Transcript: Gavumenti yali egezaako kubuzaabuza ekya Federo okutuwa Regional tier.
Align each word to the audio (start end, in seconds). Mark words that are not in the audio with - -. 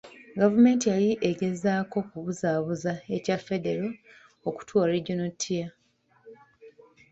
Gavumenti 0.39 0.85
yali 0.93 1.09
egezaako 1.29 1.97
kubuzaabuza 2.09 2.91
ekya 3.15 3.37
Federo 3.47 3.87
okutuwa 4.49 4.85
Regional 4.93 5.31
tier. 5.41 5.69